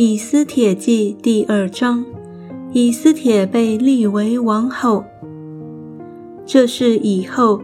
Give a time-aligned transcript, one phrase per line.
[0.00, 2.04] 以斯帖记第二章，
[2.72, 5.04] 以斯帖被立为王后。
[6.46, 7.62] 这是以后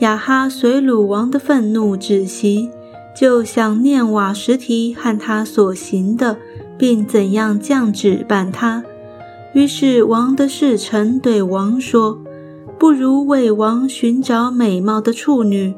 [0.00, 2.68] 亚哈随鲁王的愤怒止息，
[3.16, 6.36] 就想念瓦什提和他所行的，
[6.76, 8.82] 并怎样降旨办他。
[9.54, 12.20] 于是王的侍臣对王说
[12.80, 15.72] ：“不如为王寻找美貌的处女，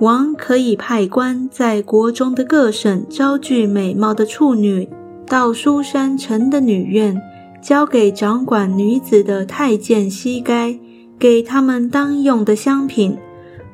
[0.00, 4.88] 王可以派官在国中的各省招聚美貌的处女。”
[5.32, 7.18] 到书山城的女院，
[7.62, 10.78] 交给掌管女子的太监西该，
[11.18, 13.16] 给他们当用的香品。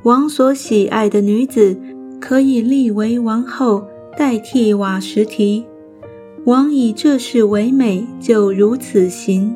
[0.05, 1.77] 王所喜爱的女子，
[2.21, 3.85] 可以立为王后，
[4.17, 5.65] 代替瓦什提。
[6.45, 9.53] 王以这事为美，就如此行。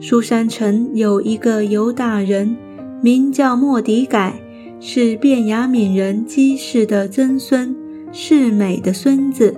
[0.00, 2.56] 书山城有一个犹大人，
[3.00, 4.34] 名叫莫迪改，
[4.80, 7.76] 是卞雅悯人基氏的曾孙，
[8.10, 9.54] 是美的孙子。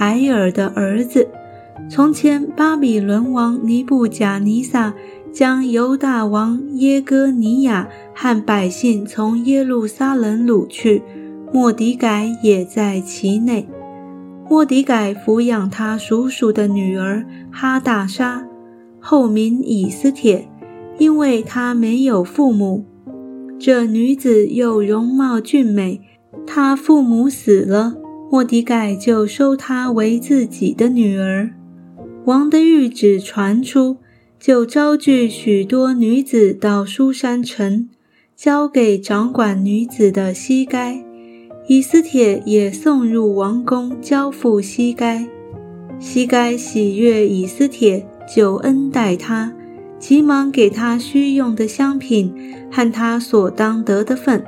[0.00, 1.28] 埃尔的儿子，
[1.90, 4.94] 从前巴比伦王尼布贾尼撒
[5.30, 11.02] 将犹大王耶哥尼亚和百姓从耶路撒冷掳去，
[11.52, 13.68] 莫迪改也在其内。
[14.48, 18.44] 莫迪改抚养他叔叔的女儿哈大沙，
[18.98, 20.48] 后名以斯帖，
[20.98, 22.84] 因为她没有父母。
[23.58, 26.00] 这女子又容貌俊美，
[26.46, 27.94] 她父母死了。
[28.30, 31.50] 莫迪盖就收她为自己的女儿。
[32.26, 33.96] 王的谕旨传出，
[34.38, 37.88] 就招聚许多女子到书山城，
[38.36, 41.02] 交给掌管女子的西该。
[41.66, 45.28] 以斯帖也送入王宫，交付西该。
[45.98, 49.52] 西该喜悦以斯帖，就恩待他，
[49.98, 52.32] 急忙给他需用的香品
[52.70, 54.44] 和他所当得的份。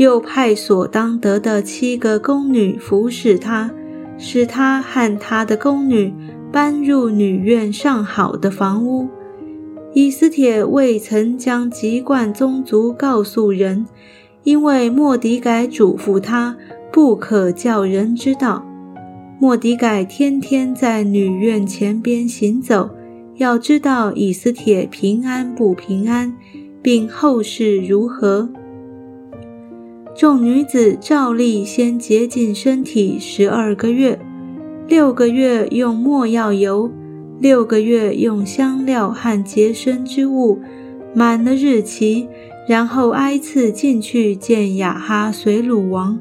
[0.00, 3.70] 又派所当得的七个宫女服侍他，
[4.16, 6.10] 使他和他的宫女
[6.50, 9.06] 搬入女院上好的房屋。
[9.92, 13.84] 以斯帖未曾将籍贯宗族告诉人，
[14.42, 16.56] 因为莫迪改嘱咐他
[16.90, 18.66] 不可叫人知道。
[19.38, 22.88] 莫迪改天天在女院前边行走，
[23.36, 26.34] 要知道以斯帖平安不平安，
[26.80, 28.48] 并后事如何。
[30.14, 34.18] 众女子照例先洁净身体十二个月，
[34.86, 36.90] 六个月用墨药油，
[37.38, 40.58] 六个月用香料和洁身之物，
[41.14, 42.28] 满了日期，
[42.68, 46.18] 然后挨次进去见雅哈随鲁王。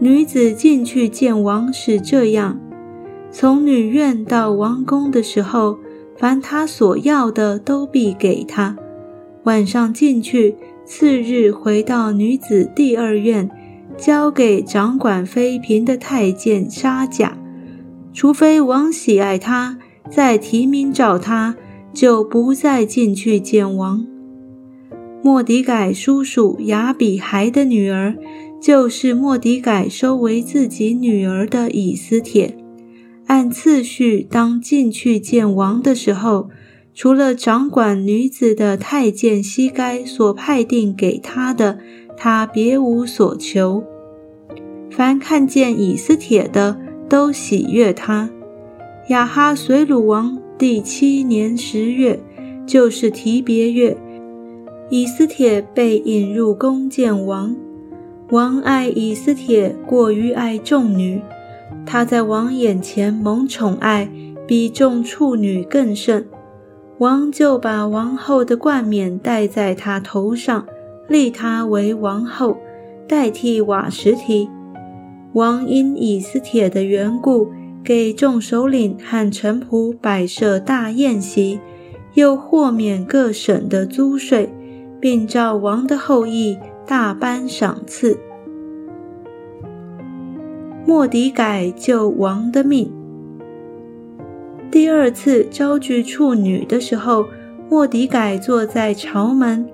[0.00, 2.60] 女子进去见王是这样：
[3.30, 5.78] 从女院到王宫的时候，
[6.18, 8.76] 凡她所要的都必给她。
[9.44, 10.56] 晚上进去。
[10.86, 13.50] 次日回到女子第二院，
[13.96, 17.38] 交给掌管妃嫔的太监沙甲。
[18.12, 19.78] 除非王喜爱他，
[20.10, 21.56] 再提名找他，
[21.92, 24.06] 就不再进去见王。
[25.22, 28.14] 莫迪改叔叔雅比孩的女儿，
[28.60, 32.56] 就是莫迪改收为自己女儿的以斯帖。
[33.26, 36.50] 按次序，当进去见王的时候。
[36.94, 41.78] 除了掌管女子的太监西该所派定给他的，
[42.16, 43.82] 他别无所求。
[44.92, 46.78] 凡看见以斯帖的，
[47.08, 48.30] 都喜悦他。
[49.08, 52.20] 亚哈随鲁王第七年十月，
[52.64, 53.96] 就是提别月，
[54.88, 57.56] 以斯帖被引入宫见王。
[58.30, 61.20] 王爱以斯帖过于爱众女，
[61.84, 64.08] 他在王眼前蒙宠爱，
[64.46, 66.28] 比众处女更甚。
[66.98, 70.64] 王就把王后的冠冕戴在她头上，
[71.08, 72.56] 立她为王后，
[73.08, 74.48] 代替瓦什提。
[75.32, 77.48] 王因以斯帖的缘故，
[77.82, 81.58] 给众首领和臣仆摆设大宴席，
[82.14, 84.54] 又豁免各省的租税，
[85.00, 86.56] 并照王的后裔
[86.86, 88.16] 大颁赏赐。
[90.86, 93.03] 莫迪改救王的命。
[94.74, 97.26] 第二次招聚处女的时候，
[97.70, 99.68] 莫迪改坐在朝门。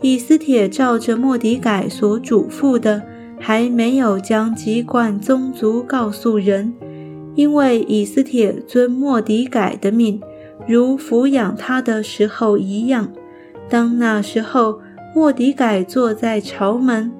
[0.00, 3.02] 以斯帖照着莫迪改所嘱咐的，
[3.40, 6.72] 还没有将籍贯宗族告诉人，
[7.34, 10.20] 因为以斯帖遵莫迪改的命，
[10.68, 13.12] 如抚养他的时候一样。
[13.68, 14.78] 当那时候，
[15.16, 17.10] 莫迪改坐在朝门，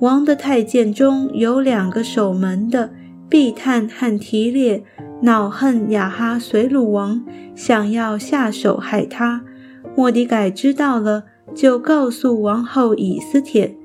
[0.00, 2.90] 王的太监中有两个守门的，
[3.30, 4.84] 毕探和提列。
[5.22, 7.24] 恼恨亚哈随鲁王，
[7.54, 9.44] 想要下手害他。
[9.94, 11.24] 莫迪改知道了，
[11.54, 13.76] 就告诉王后以斯帖。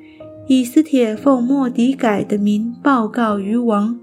[0.48, 4.00] 以斯帖奉莫迪改的名报告于王。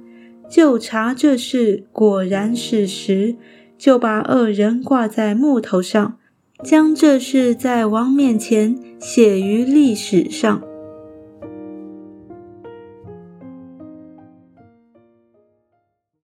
[0.48, 3.34] 就查这事果然是实，
[3.76, 6.18] 就把恶人挂在木头上，
[6.62, 10.62] 将这事在王面前写于历史上。